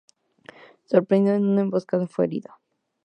Sorprendido 0.85 1.35
en 1.35 1.45
una 1.45 1.61
emboscada, 1.61 2.07
fue 2.07 2.25
herido. 2.25 2.53